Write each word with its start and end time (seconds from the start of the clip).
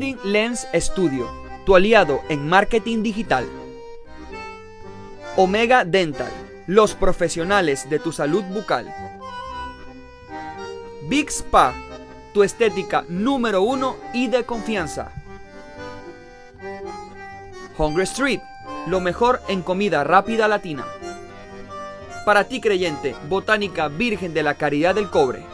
Trending 0.00 0.32
Lens 0.32 0.66
Studio, 0.72 1.28
tu 1.66 1.76
aliado 1.76 2.22
en 2.30 2.48
marketing 2.48 3.02
digital. 3.02 3.46
Omega 5.36 5.84
Dental, 5.84 6.32
los 6.66 6.94
profesionales 6.94 7.86
de 7.90 7.98
tu 7.98 8.10
salud 8.10 8.42
bucal. 8.44 8.90
Big 11.06 11.28
Spa, 11.28 11.74
tu 12.32 12.42
estética 12.42 13.04
número 13.10 13.60
uno 13.60 13.96
y 14.14 14.28
de 14.28 14.44
confianza. 14.44 15.12
Hungry 17.76 18.04
Street, 18.04 18.40
lo 18.86 19.02
mejor 19.02 19.42
en 19.48 19.60
comida 19.60 20.02
rápida 20.02 20.48
latina. 20.48 20.86
Para 22.24 22.44
ti 22.44 22.62
creyente, 22.62 23.14
Botánica 23.28 23.88
Virgen 23.88 24.32
de 24.32 24.44
la 24.44 24.54
Caridad 24.54 24.94
del 24.94 25.10
Cobre. 25.10 25.44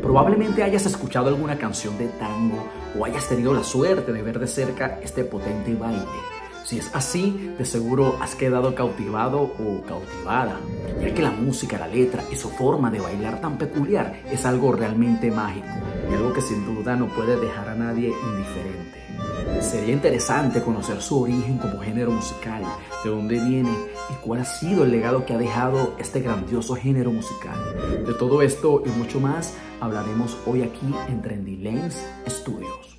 Probablemente 0.00 0.62
hayas 0.62 0.86
escuchado 0.86 1.26
alguna 1.26 1.58
canción 1.58 1.98
de 1.98 2.06
tango 2.06 2.81
o 2.98 3.04
hayas 3.04 3.28
tenido 3.28 3.52
la 3.52 3.64
suerte 3.64 4.12
de 4.12 4.22
ver 4.22 4.38
de 4.38 4.46
cerca 4.46 4.98
este 5.02 5.24
potente 5.24 5.74
baile. 5.74 6.02
Si 6.64 6.78
es 6.78 6.94
así, 6.94 7.54
de 7.58 7.64
seguro 7.64 8.16
has 8.20 8.34
quedado 8.36 8.74
cautivado 8.74 9.42
o 9.42 9.82
cautivada, 9.86 10.60
ya 11.00 11.12
que 11.12 11.22
la 11.22 11.32
música, 11.32 11.76
la 11.78 11.88
letra 11.88 12.22
y 12.30 12.36
su 12.36 12.48
forma 12.50 12.90
de 12.90 13.00
bailar 13.00 13.40
tan 13.40 13.58
peculiar 13.58 14.20
es 14.30 14.46
algo 14.46 14.72
realmente 14.72 15.30
mágico 15.30 15.66
y 16.10 16.14
algo 16.14 16.32
que 16.32 16.40
sin 16.40 16.64
duda 16.64 16.94
no 16.94 17.08
puede 17.08 17.38
dejar 17.38 17.68
a 17.68 17.74
nadie 17.74 18.08
indiferente. 18.08 19.01
Sería 19.62 19.94
interesante 19.94 20.60
conocer 20.60 21.00
su 21.00 21.22
origen 21.22 21.56
como 21.56 21.80
género 21.80 22.10
musical, 22.10 22.62
de 23.04 23.10
dónde 23.10 23.40
viene 23.40 23.70
y 24.10 24.14
cuál 24.24 24.40
ha 24.40 24.44
sido 24.44 24.84
el 24.84 24.90
legado 24.90 25.24
que 25.24 25.32
ha 25.32 25.38
dejado 25.38 25.94
este 25.98 26.20
grandioso 26.20 26.74
género 26.74 27.10
musical. 27.10 28.04
De 28.04 28.12
todo 28.14 28.42
esto 28.42 28.82
y 28.84 28.90
mucho 28.90 29.20
más 29.20 29.54
hablaremos 29.80 30.36
hoy 30.46 30.62
aquí 30.62 30.92
en 31.08 31.22
Trendy 31.22 31.56
Lanes 31.56 32.04
Studios. 32.28 32.98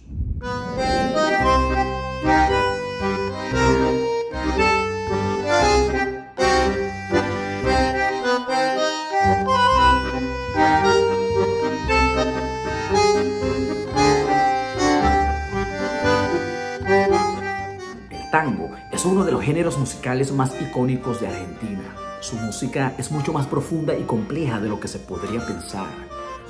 Tango 18.34 18.72
es 18.92 19.06
uno 19.06 19.23
de 19.23 19.31
los 19.31 19.44
géneros 19.44 19.78
musicales 19.78 20.31
más 20.31 20.59
icónicos 20.59 21.22
de 21.22 21.28
Argentina. 21.28 21.84
Su 22.20 22.36
música 22.38 22.95
es 22.98 23.12
mucho 23.12 23.31
más 23.31 23.45
profunda 23.45 23.95
y 23.95 24.02
compleja 24.06 24.59
de 24.59 24.70
lo 24.70 24.80
que 24.80 24.88
se 24.88 24.98
podría 24.98 25.45
pensar. 25.45 25.86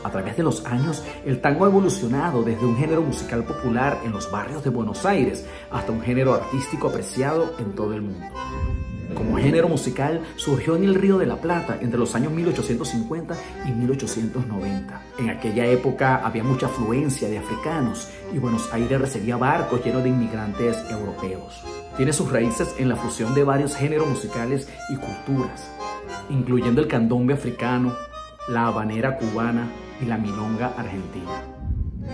A 0.02 0.10
través 0.10 0.38
de 0.38 0.44
los 0.44 0.66
años, 0.66 1.04
el 1.26 1.42
tango 1.42 1.66
ha 1.66 1.68
evolucionado 1.68 2.42
desde 2.42 2.66
un 2.66 2.78
género 2.78 3.02
musical 3.02 3.44
popular 3.44 4.00
en 4.06 4.14
los 4.14 4.32
barrios 4.32 4.64
de 4.64 4.70
Buenos 4.70 5.06
Aires 5.06 5.46
hasta 5.72 5.92
un 5.92 6.02
género 6.02 6.34
artístico 6.34 6.88
apreciado 6.88 7.54
en 7.60 7.76
todo 7.76 7.94
el 7.94 8.04
mundo. 8.04 8.28
Como 9.16 9.38
género 9.38 9.68
musical, 9.68 10.22
surgió 10.36 10.76
en 10.76 10.84
el 10.84 10.96
Río 10.96 11.18
de 11.18 11.26
la 11.26 11.38
Plata 11.38 11.78
entre 11.82 12.00
los 12.00 12.16
años 12.16 12.32
1850 12.32 13.36
y 13.68 13.72
1890. 13.72 15.02
En 15.20 15.30
aquella 15.30 15.66
época 15.68 16.18
había 16.26 16.44
mucha 16.44 16.68
afluencia 16.68 17.30
de 17.30 17.38
africanos 17.38 18.10
y 18.34 18.40
Buenos 18.40 18.72
Aires 18.74 19.00
recibía 19.00 19.38
barcos 19.38 19.84
llenos 19.84 20.04
de 20.04 20.10
inmigrantes 20.10 20.78
europeos. 20.90 21.64
Tiene 21.96 22.14
sus 22.14 22.32
raíces 22.32 22.76
en 22.80 22.90
la 22.90 22.96
fusión 22.96 23.36
de 23.36 23.44
varios 23.44 23.76
géneros 23.76 24.08
musicales 24.08 24.68
y 24.90 24.96
culturas, 24.96 25.72
incluyendo 26.30 26.82
el 26.82 26.88
candombe 26.88 27.34
africano, 27.34 27.94
la 28.48 28.68
habanera 28.68 29.18
cubana 29.18 29.70
y 30.02 30.06
la 30.06 30.18
milonga 30.18 30.74
argentina. 30.78 31.53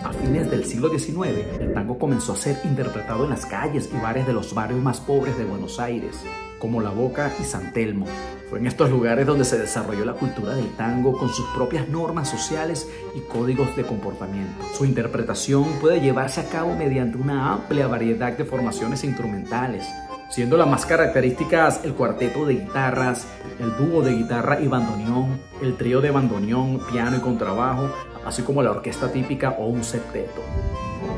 A 0.04 0.14
fines 0.14 0.50
del 0.50 0.66
siglo 0.66 0.89
XIX, 0.89 1.60
el 1.60 1.73
tango 1.73 1.98
comenzó 1.98 2.33
a 2.33 2.38
ser 2.38 2.58
interpretado 2.64 3.26
en 3.26 3.32
las 3.32 3.45
calles 3.45 3.89
y 3.94 4.02
bares 4.02 4.26
de 4.26 4.33
los 4.33 4.54
barrios 4.54 4.82
más 4.82 5.00
pobres 5.00 5.38
de 5.38 5.45
Buenos 5.45 5.80
Aires, 5.80 6.16
como 6.60 6.82
La 6.82 6.89
Boca 6.89 7.32
y 7.39 7.44
San 7.44 7.73
Telmo. 7.73 8.05
Fue 8.49 8.60
en 8.60 8.67
estos 8.67 8.89
lugares 8.89 9.28
donde 9.28 9.45
se 9.45 9.60
desarrolló 9.60 10.05
la 10.05 10.14
cultura 10.14 10.55
del 10.55 10.70
tango 10.76 11.17
con 11.17 11.30
sus 11.30 11.45
propias 11.49 11.89
normas 11.89 12.30
sociales 12.30 12.89
y 13.14 13.20
códigos 13.22 13.76
de 13.76 13.83
comportamiento. 13.83 14.64
Su 14.73 14.86
interpretación 14.86 15.66
puede 15.82 15.99
llevarse 16.02 16.42
a 16.42 16.49
cabo 16.49 16.76
mediante 16.76 17.17
una 17.17 17.54
amplia 17.54 17.88
variedad 17.88 18.38
de 18.38 18.45
formaciones 18.45 19.04
instrumentales, 19.04 19.86
siendo 20.30 20.58
las 20.58 20.67
más 20.67 20.86
características 20.86 21.82
el 21.83 21.94
cuarteto 21.94 22.45
de 22.45 22.55
guitarras, 22.55 23.28
el 23.60 23.76
dúo 23.78 24.02
de 24.02 24.16
guitarra 24.16 24.61
y 24.61 24.67
bandoneón, 24.67 25.39
el 25.61 25.76
trío 25.76 26.02
de 26.02 26.11
bandoneón, 26.11 26.80
piano 26.92 27.17
y 27.17 27.20
contrabajo, 27.20 27.92
así 28.25 28.41
como 28.43 28.63
la 28.63 28.71
orquesta 28.71 29.11
típica 29.11 29.55
o 29.59 29.67
un 29.67 29.83
septeto. 29.83 30.41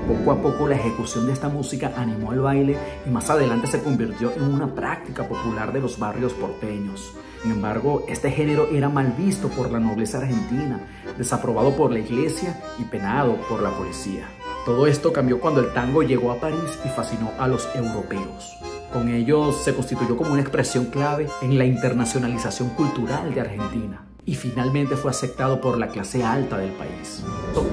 Poco 0.07 0.31
a 0.31 0.41
poco 0.41 0.67
la 0.67 0.75
ejecución 0.75 1.27
de 1.27 1.33
esta 1.33 1.47
música 1.47 1.93
animó 1.95 2.33
el 2.33 2.39
baile 2.39 2.77
y 3.05 3.09
más 3.09 3.29
adelante 3.29 3.67
se 3.67 3.81
convirtió 3.81 4.31
en 4.33 4.43
una 4.43 4.73
práctica 4.73 5.27
popular 5.27 5.71
de 5.71 5.79
los 5.79 5.97
barrios 5.97 6.33
porteños. 6.33 7.13
Sin 7.41 7.51
embargo, 7.51 8.05
este 8.07 8.29
género 8.29 8.67
era 8.71 8.89
mal 8.89 9.13
visto 9.17 9.47
por 9.49 9.71
la 9.71 9.79
nobleza 9.79 10.19
argentina, 10.19 10.79
desaprobado 11.17 11.75
por 11.75 11.91
la 11.91 11.99
iglesia 11.99 12.61
y 12.77 12.83
penado 12.83 13.35
por 13.49 13.61
la 13.61 13.71
policía. 13.71 14.27
Todo 14.65 14.85
esto 14.85 15.11
cambió 15.11 15.39
cuando 15.39 15.61
el 15.61 15.73
tango 15.73 16.03
llegó 16.03 16.31
a 16.31 16.39
París 16.39 16.79
y 16.85 16.89
fascinó 16.89 17.31
a 17.39 17.47
los 17.47 17.67
europeos. 17.75 18.57
Con 18.93 19.07
ellos 19.09 19.63
se 19.63 19.73
constituyó 19.73 20.17
como 20.17 20.33
una 20.33 20.41
expresión 20.41 20.85
clave 20.85 21.27
en 21.41 21.57
la 21.57 21.65
internacionalización 21.65 22.69
cultural 22.69 23.33
de 23.33 23.41
Argentina 23.41 24.10
y 24.25 24.35
finalmente 24.35 24.95
fue 24.95 25.11
aceptado 25.11 25.59
por 25.61 25.77
la 25.77 25.87
clase 25.87 26.23
alta 26.23 26.57
del 26.57 26.71
país. 26.71 27.23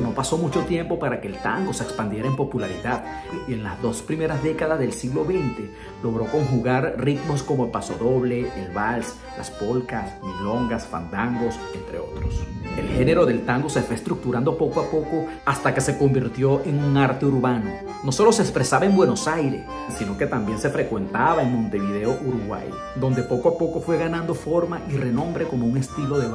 No 0.03 0.13
pasó 0.15 0.39
mucho 0.39 0.63
tiempo 0.63 0.99
para 0.99 1.21
que 1.21 1.29
el 1.29 1.37
tango 1.39 1.73
se 1.73 1.85
expandiera 1.85 2.27
en 2.27 2.37
popularidad 2.37 3.05
y 3.47 3.53
en 3.53 3.63
las 3.63 3.81
dos 3.83 4.03
primeras 4.03 4.43
décadas 4.43 4.79
del 4.79 4.93
siglo 4.93 5.25
XX 5.25 5.69
logró 6.03 6.27
conjugar 6.27 6.95
ritmos 6.99 7.43
como 7.43 7.67
el 7.67 7.71
pasodoble, 7.71 8.51
el 8.57 8.73
vals, 8.73 9.15
las 9.37 9.51
polcas, 9.51 10.15
milongas, 10.23 10.87
fandangos, 10.87 11.55
entre 11.75 11.99
otros. 11.99 12.35
El 12.77 12.89
género 12.89 13.27
del 13.27 13.45
tango 13.45 13.69
se 13.69 13.83
fue 13.83 13.97
estructurando 13.97 14.57
poco 14.57 14.81
a 14.81 14.91
poco 14.91 15.27
hasta 15.45 15.75
que 15.75 15.81
se 15.81 15.99
convirtió 15.99 16.63
en 16.65 16.83
un 16.83 16.97
arte 16.97 17.27
urbano. 17.27 17.71
No 18.05 18.13
solo 18.13 18.31
se 18.31 18.43
expresaba 18.43 18.87
en 18.87 18.95
Buenos 18.95 19.27
Aires, 19.27 19.65
sino 19.97 20.17
que 20.17 20.27
también 20.27 20.59
se 20.59 20.71
frecuentaba 20.71 21.43
en 21.43 21.53
Montevideo, 21.53 22.17
Uruguay, 22.25 22.71
donde 22.95 23.25
poco 23.25 23.49
a 23.49 23.59
poco 23.59 23.81
fue 23.81 23.99
ganando 23.99 24.35
forma 24.35 24.81
y 24.89 24.97
renombre 24.97 25.47
como 25.47 25.67
un 25.67 25.77
estilo 25.77 26.19
de 26.19 26.29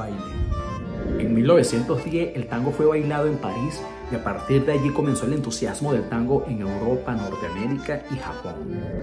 En 1.18 1.34
1910 1.34 2.36
el 2.36 2.46
tango 2.48 2.72
fue 2.72 2.86
bailado 2.86 3.26
en 3.26 3.36
París 3.38 3.80
y 4.10 4.14
a 4.14 4.24
partir 4.24 4.64
de 4.64 4.72
allí 4.72 4.90
comenzó 4.90 5.26
el 5.26 5.34
entusiasmo 5.34 5.92
del 5.92 6.08
tango 6.08 6.44
en 6.48 6.60
Europa, 6.60 7.14
Norteamérica 7.14 8.02
y 8.10 8.16
Japón. 8.16 8.54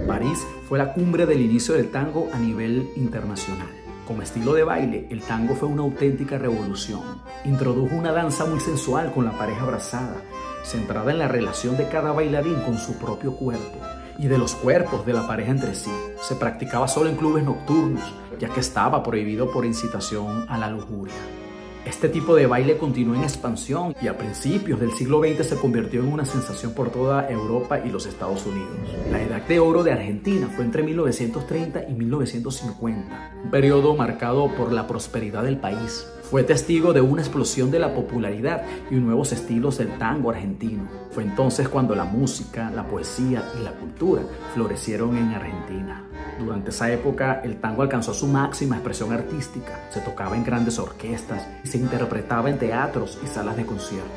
París 0.07 0.45
fue 0.67 0.77
la 0.77 0.93
cumbre 0.93 1.25
del 1.25 1.41
inicio 1.41 1.75
del 1.75 1.89
tango 1.89 2.29
a 2.33 2.37
nivel 2.37 2.89
internacional. 2.95 3.67
Como 4.07 4.21
estilo 4.21 4.53
de 4.53 4.63
baile, 4.63 5.07
el 5.09 5.21
tango 5.21 5.55
fue 5.55 5.69
una 5.69 5.83
auténtica 5.83 6.37
revolución. 6.37 7.01
Introdujo 7.45 7.95
una 7.95 8.11
danza 8.11 8.45
muy 8.45 8.59
sensual 8.59 9.11
con 9.13 9.25
la 9.25 9.37
pareja 9.37 9.63
abrazada, 9.63 10.21
centrada 10.63 11.11
en 11.11 11.19
la 11.19 11.27
relación 11.27 11.77
de 11.77 11.87
cada 11.87 12.11
bailarín 12.11 12.59
con 12.61 12.77
su 12.77 12.97
propio 12.97 13.35
cuerpo 13.35 13.79
y 14.17 14.27
de 14.27 14.37
los 14.37 14.55
cuerpos 14.55 15.05
de 15.05 15.13
la 15.13 15.27
pareja 15.27 15.51
entre 15.51 15.75
sí. 15.75 15.91
Se 16.21 16.35
practicaba 16.35 16.87
solo 16.87 17.09
en 17.09 17.15
clubes 17.15 17.43
nocturnos, 17.43 18.03
ya 18.39 18.49
que 18.49 18.59
estaba 18.59 19.03
prohibido 19.03 19.51
por 19.51 19.65
incitación 19.65 20.45
a 20.49 20.57
la 20.57 20.69
lujuria. 20.69 21.15
Este 21.85 22.09
tipo 22.09 22.35
de 22.35 22.45
baile 22.45 22.77
continuó 22.77 23.15
en 23.15 23.23
expansión 23.23 23.95
y 23.99 24.07
a 24.07 24.15
principios 24.15 24.79
del 24.79 24.91
siglo 24.91 25.19
XX 25.19 25.47
se 25.47 25.55
convirtió 25.55 26.01
en 26.01 26.13
una 26.13 26.25
sensación 26.25 26.73
por 26.73 26.91
toda 26.91 27.27
Europa 27.27 27.79
y 27.83 27.89
los 27.89 28.05
Estados 28.05 28.45
Unidos. 28.45 28.77
La 29.09 29.19
edad 29.19 29.41
de 29.47 29.59
oro 29.59 29.83
de 29.83 29.91
Argentina 29.91 30.47
fue 30.55 30.63
entre 30.63 30.83
1930 30.83 31.89
y 31.89 31.93
1950, 31.93 33.31
un 33.45 33.49
periodo 33.49 33.95
marcado 33.95 34.55
por 34.55 34.71
la 34.71 34.85
prosperidad 34.85 35.43
del 35.43 35.57
país. 35.57 36.05
Fue 36.31 36.43
testigo 36.43 36.93
de 36.93 37.01
una 37.01 37.21
explosión 37.21 37.71
de 37.71 37.79
la 37.79 37.93
popularidad 37.93 38.63
y 38.89 38.95
nuevos 38.95 39.33
estilos 39.33 39.77
del 39.79 39.97
tango 39.97 40.29
argentino. 40.29 40.87
Fue 41.09 41.23
entonces 41.23 41.67
cuando 41.67 41.93
la 41.93 42.05
música, 42.05 42.71
la 42.73 42.87
poesía 42.87 43.43
y 43.59 43.63
la 43.63 43.73
cultura 43.73 44.21
florecieron 44.53 45.17
en 45.17 45.33
Argentina. 45.33 46.05
Durante 46.39 46.69
esa 46.69 46.89
época 46.89 47.41
el 47.43 47.59
tango 47.59 47.81
alcanzó 47.81 48.13
su 48.13 48.27
máxima 48.27 48.77
expresión 48.77 49.11
artística. 49.11 49.77
Se 49.89 49.99
tocaba 49.99 50.37
en 50.37 50.45
grandes 50.45 50.79
orquestas 50.79 51.45
y 51.65 51.67
se 51.67 51.79
interpretaba 51.79 52.49
en 52.49 52.57
teatros 52.57 53.19
y 53.21 53.27
salas 53.27 53.57
de 53.57 53.65
conciertos. 53.65 54.09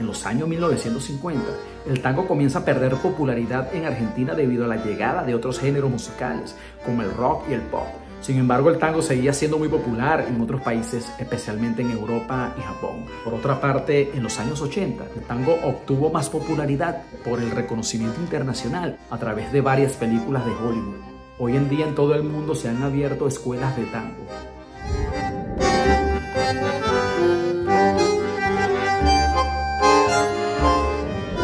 En 0.00 0.06
los 0.08 0.26
años 0.26 0.48
1950, 0.48 1.44
el 1.86 2.02
tango 2.02 2.26
comienza 2.26 2.58
a 2.58 2.64
perder 2.64 2.96
popularidad 2.96 3.72
en 3.72 3.84
Argentina 3.84 4.34
debido 4.34 4.64
a 4.64 4.68
la 4.68 4.84
llegada 4.84 5.22
de 5.22 5.36
otros 5.36 5.60
géneros 5.60 5.92
musicales, 5.92 6.56
como 6.84 7.02
el 7.02 7.14
rock 7.14 7.44
y 7.48 7.52
el 7.52 7.60
pop. 7.60 7.86
Sin 8.22 8.38
embargo, 8.38 8.70
el 8.70 8.78
tango 8.78 9.02
seguía 9.02 9.32
siendo 9.32 9.58
muy 9.58 9.68
popular 9.68 10.24
en 10.28 10.40
otros 10.40 10.62
países, 10.62 11.12
especialmente 11.18 11.82
en 11.82 11.90
Europa 11.90 12.54
y 12.56 12.62
Japón. 12.62 13.04
Por 13.24 13.34
otra 13.34 13.60
parte, 13.60 14.12
en 14.14 14.22
los 14.22 14.38
años 14.38 14.62
80, 14.62 15.04
el 15.16 15.22
tango 15.22 15.58
obtuvo 15.64 16.08
más 16.08 16.30
popularidad 16.30 17.02
por 17.24 17.40
el 17.40 17.50
reconocimiento 17.50 18.20
internacional 18.20 18.96
a 19.10 19.18
través 19.18 19.52
de 19.52 19.60
varias 19.60 19.94
películas 19.94 20.46
de 20.46 20.52
Hollywood. 20.52 21.00
Hoy 21.40 21.56
en 21.56 21.68
día 21.68 21.84
en 21.84 21.96
todo 21.96 22.14
el 22.14 22.22
mundo 22.22 22.54
se 22.54 22.68
han 22.68 22.80
abierto 22.84 23.26
escuelas 23.26 23.76
de 23.76 23.86
tango. 23.86 24.24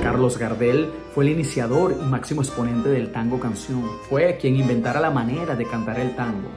Carlos 0.00 0.38
Gardel 0.38 0.90
fue 1.14 1.24
el 1.24 1.31
iniciador 1.31 1.96
y 2.00 2.04
máximo 2.04 2.42
exponente 2.42 2.88
del 2.88 3.12
tango 3.12 3.40
canción. 3.40 3.84
Fue 4.08 4.36
quien 4.40 4.56
inventara 4.56 5.00
la 5.00 5.10
manera 5.10 5.54
de 5.54 5.64
cantar 5.64 6.00
el 6.00 6.16
tango, 6.16 6.48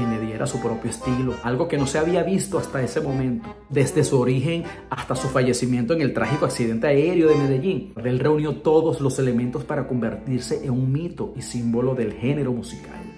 quien 0.00 0.10
le 0.18 0.26
diera 0.26 0.46
su 0.46 0.60
propio 0.60 0.90
estilo, 0.90 1.34
algo 1.42 1.68
que 1.68 1.76
no 1.76 1.86
se 1.86 1.98
había 1.98 2.22
visto 2.22 2.58
hasta 2.58 2.82
ese 2.82 3.02
momento. 3.02 3.54
Desde 3.68 4.02
su 4.02 4.18
origen 4.18 4.64
hasta 4.88 5.14
su 5.14 5.28
fallecimiento 5.28 5.92
en 5.92 6.00
el 6.00 6.14
trágico 6.14 6.46
accidente 6.46 6.86
aéreo 6.86 7.28
de 7.28 7.34
Medellín, 7.34 7.92
Gardel 7.94 8.18
reunió 8.18 8.56
todos 8.56 9.02
los 9.02 9.18
elementos 9.18 9.64
para 9.64 9.86
convertirse 9.86 10.64
en 10.64 10.70
un 10.70 10.90
mito 10.90 11.34
y 11.36 11.42
símbolo 11.42 11.94
del 11.94 12.14
género 12.14 12.52
musical. 12.52 13.09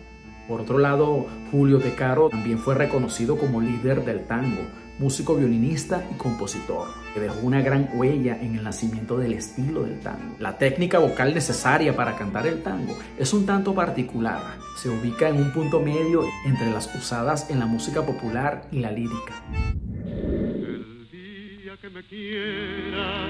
Por 0.48 0.60
otro 0.60 0.78
lado, 0.78 1.26
Julio 1.50 1.78
De 1.78 1.94
Caro 1.94 2.28
también 2.28 2.58
fue 2.58 2.74
reconocido 2.74 3.38
como 3.38 3.60
líder 3.60 4.04
del 4.04 4.24
tango, 4.26 4.62
músico 4.98 5.34
violinista 5.34 6.04
y 6.12 6.16
compositor, 6.16 6.88
que 7.14 7.20
dejó 7.20 7.40
una 7.40 7.60
gran 7.60 7.88
huella 7.94 8.38
en 8.40 8.56
el 8.56 8.64
nacimiento 8.64 9.18
del 9.18 9.32
estilo 9.34 9.84
del 9.84 10.00
tango. 10.00 10.36
La 10.38 10.58
técnica 10.58 10.98
vocal 10.98 11.34
necesaria 11.34 11.94
para 11.96 12.16
cantar 12.16 12.46
el 12.46 12.62
tango 12.62 12.98
es 13.18 13.32
un 13.32 13.46
tanto 13.46 13.74
particular. 13.74 14.58
Se 14.76 14.88
ubica 14.88 15.28
en 15.28 15.36
un 15.36 15.52
punto 15.52 15.80
medio 15.80 16.24
entre 16.44 16.70
las 16.70 16.92
usadas 16.94 17.50
en 17.50 17.58
la 17.58 17.66
música 17.66 18.02
popular 18.02 18.66
y 18.70 18.80
la 18.80 18.90
lírica. 18.90 19.34
El 19.52 21.08
día 21.10 21.76
que 21.80 21.90
me 21.90 22.02
quiera, 22.04 23.26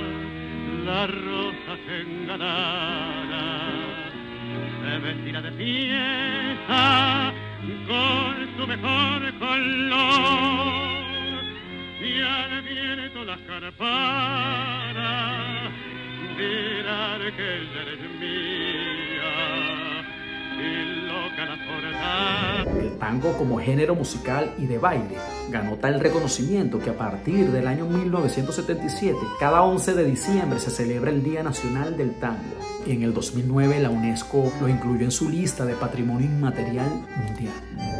la 0.84 1.06
rosa 1.06 1.76
se 4.82 4.98
vestirá 4.98 5.40
de 5.40 5.50
mejor 8.76 9.20
color 9.38 10.72
y 12.00 12.22
al 12.22 12.62
viento 12.62 13.24
las 13.24 13.40
carpanas 13.40 15.02
dirán 16.38 17.20
que 17.36 17.56
ella 17.58 17.82
eres 17.82 18.00
mía 18.18 19.34
y 20.58 20.70
loca 21.06 21.42
la 21.44 21.56
El 21.88 22.51
tango 23.02 23.36
como 23.36 23.58
género 23.58 23.96
musical 23.96 24.54
y 24.58 24.66
de 24.66 24.78
baile 24.78 25.16
ganó 25.50 25.74
tal 25.74 25.98
reconocimiento 25.98 26.78
que 26.78 26.90
a 26.90 26.96
partir 26.96 27.50
del 27.50 27.66
año 27.66 27.84
1977, 27.84 29.18
cada 29.40 29.62
11 29.62 29.94
de 29.94 30.04
diciembre 30.04 30.60
se 30.60 30.70
celebra 30.70 31.10
el 31.10 31.24
Día 31.24 31.42
Nacional 31.42 31.96
del 31.96 32.14
Tango. 32.20 32.54
Y 32.86 32.92
en 32.92 33.02
el 33.02 33.12
2009 33.12 33.80
la 33.80 33.90
UNESCO 33.90 34.52
lo 34.60 34.68
incluyó 34.68 35.04
en 35.04 35.10
su 35.10 35.28
lista 35.28 35.64
de 35.64 35.74
Patrimonio 35.74 36.26
Inmaterial 36.26 37.04
Mundial. 37.26 37.54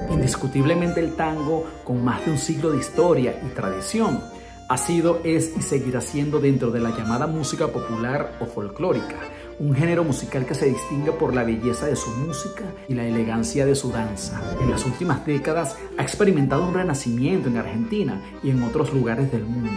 Indiscutiblemente 0.09 1.01
el 1.01 1.17
tango, 1.17 1.67
con 1.83 2.05
más 2.05 2.25
de 2.25 2.31
un 2.31 2.39
siglo 2.39 2.71
de 2.71 2.79
historia 2.79 3.35
y 3.45 3.49
tradición, 3.57 4.21
ha 4.69 4.77
sido, 4.77 5.21
es 5.25 5.53
y 5.57 5.63
seguirá 5.63 6.01
siendo 6.01 6.39
dentro 6.39 6.71
de 6.71 6.79
la 6.79 6.97
llamada 6.97 7.27
música 7.27 7.67
popular 7.67 8.39
o 8.41 8.47
folclórica, 8.47 9.17
un 9.59 9.75
género 9.75 10.05
musical 10.05 10.47
que 10.47 10.55
se 10.55 10.67
distingue 10.67 11.13
por 11.13 11.35
la 11.35 11.45
belleza 11.45 11.87
de 11.87 11.97
su 11.97 12.11
música 12.11 12.65
y 12.89 12.95
la 12.95 13.05
elegancia 13.05 13.67
de 13.67 13.75
su 13.75 13.91
danza. 13.91 14.41
En 14.61 14.71
las 14.71 14.85
últimas 14.85 15.25
décadas 15.27 15.77
ha 15.99 16.03
experimentado 16.03 16.67
un 16.67 16.75
renacimiento 16.75 17.49
en 17.49 17.57
Argentina 17.57 18.21
y 18.43 18.51
en 18.51 18.63
otros 18.63 18.93
lugares 18.93 19.31
del 19.31 19.45
mundo. 19.45 19.71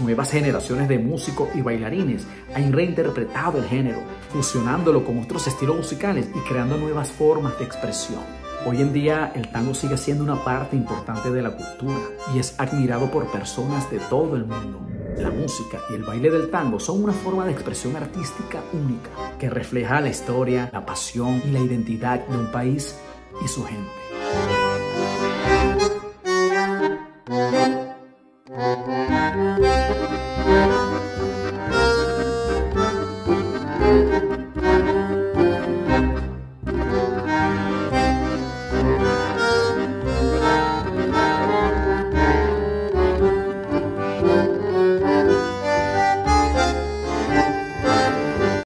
Nuevas 0.00 0.30
generaciones 0.30 0.88
de 0.88 0.98
músicos 0.98 1.48
y 1.54 1.62
bailarines 1.62 2.26
han 2.54 2.72
reinterpretado 2.72 3.58
el 3.58 3.64
género, 3.64 4.00
fusionándolo 4.30 5.04
con 5.04 5.18
otros 5.18 5.46
estilos 5.46 5.76
musicales 5.76 6.28
y 6.34 6.38
creando 6.48 6.76
nuevas 6.76 7.10
formas 7.10 7.58
de 7.58 7.64
expresión. 7.64 8.20
Hoy 8.66 8.82
en 8.82 8.92
día 8.92 9.32
el 9.34 9.48
tango 9.48 9.74
sigue 9.74 9.96
siendo 9.96 10.24
una 10.24 10.42
parte 10.42 10.76
importante 10.76 11.30
de 11.30 11.40
la 11.40 11.56
cultura 11.56 11.98
y 12.34 12.40
es 12.40 12.58
admirado 12.58 13.10
por 13.10 13.30
personas 13.30 13.88
de 13.90 13.98
todo 14.00 14.34
el 14.36 14.44
mundo. 14.44 14.95
La 15.18 15.30
música 15.30 15.80
y 15.88 15.94
el 15.94 16.02
baile 16.02 16.30
del 16.30 16.50
tango 16.50 16.78
son 16.78 17.02
una 17.02 17.12
forma 17.12 17.46
de 17.46 17.52
expresión 17.52 17.96
artística 17.96 18.62
única 18.72 19.10
que 19.38 19.48
refleja 19.48 20.00
la 20.00 20.10
historia, 20.10 20.68
la 20.72 20.84
pasión 20.84 21.42
y 21.46 21.52
la 21.52 21.60
identidad 21.60 22.26
de 22.26 22.36
un 22.36 22.52
país 22.52 22.98
y 23.42 23.48
su 23.48 23.64
gente. 23.64 24.05